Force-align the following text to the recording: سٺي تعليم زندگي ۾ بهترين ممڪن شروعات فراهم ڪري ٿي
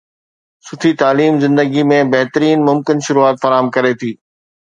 سٺي 0.67 0.91
تعليم 1.01 1.35
زندگي 1.43 1.83
۾ 1.91 1.99
بهترين 2.15 2.65
ممڪن 2.69 3.05
شروعات 3.09 3.41
فراهم 3.45 3.71
ڪري 3.77 3.93
ٿي 4.05 4.11